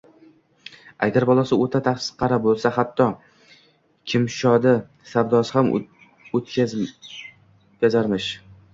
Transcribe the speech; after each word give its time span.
Agar 1.07 1.25
bolasi 1.29 1.59
o`ta 1.65 1.81
tasqara 1.87 2.39
bo`lsa, 2.47 2.71
hatto 2.79 3.07
kimoshdi 4.15 4.75
savdosi 5.15 5.59
ham 5.61 5.73
o`tkazarmish 5.77 8.37